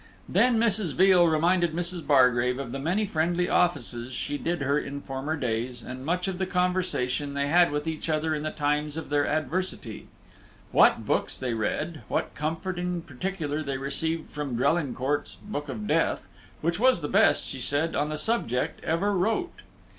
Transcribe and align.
Then 0.27 0.57
Mrs. 0.57 0.93
Veal 0.95 1.27
reminded 1.27 1.75
Mrs. 1.75 2.07
Bargrave 2.07 2.57
of 2.57 2.71
the 2.71 2.79
many 2.79 3.05
friendly 3.05 3.47
offices 3.47 4.11
she 4.13 4.35
did 4.35 4.63
her 4.63 4.79
in 4.79 5.01
former 5.01 5.35
days, 5.37 5.83
and 5.83 6.03
much 6.03 6.27
of 6.27 6.39
the 6.39 6.47
conversation 6.47 7.35
they 7.35 7.45
had 7.49 7.69
with 7.71 7.85
each 7.85 8.09
other 8.09 8.33
in 8.33 8.41
the 8.41 8.49
times 8.49 8.97
of 8.97 9.09
their 9.11 9.27
adversity; 9.27 10.07
what 10.71 11.05
books 11.05 11.37
they 11.37 11.53
read, 11.53 11.87
and 11.87 12.01
what 12.07 12.33
comfort 12.33 12.79
in 12.79 13.03
particular 13.03 13.61
they 13.61 13.77
received 13.77 14.31
from 14.31 14.55
Drelincourt's 14.57 15.35
Book 15.35 15.69
of 15.69 15.85
Death, 15.85 16.27
which 16.61 16.79
was 16.79 17.01
the 17.01 17.07
best, 17.07 17.45
she 17.47 17.59
said, 17.59 17.95
on 17.95 18.09
the 18.09 18.17
subject 18.17 18.83
ever 18.83 19.11
wrote. 19.15 19.61